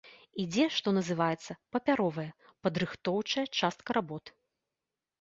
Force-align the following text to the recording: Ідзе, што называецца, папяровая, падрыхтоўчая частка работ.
Ідзе, 0.43 0.63
што 0.77 0.93
называецца, 0.97 1.57
папяровая, 1.77 2.27
падрыхтоўчая 2.65 3.47
частка 3.63 3.89
работ. 4.03 4.37